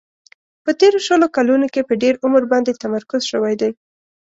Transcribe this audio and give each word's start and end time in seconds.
په 0.63 0.71
تیرو 0.79 0.99
شلو 1.07 1.27
کلونو 1.35 1.67
کې 1.73 1.81
په 1.87 1.93
ډېر 2.01 2.15
عمر 2.25 2.43
باندې 2.51 2.79
تمرکز 2.83 3.21
شوی 3.31 3.55
دی. 3.61 3.71